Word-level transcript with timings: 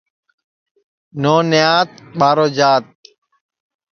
نو 1.21 1.35
نیات 1.51 1.89
ٻارو 2.17 2.47
جات 2.57 2.85